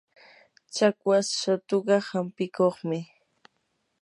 chakwas 0.75 1.27
shatuka 1.39 1.95
hampikuqmi. 2.09 2.99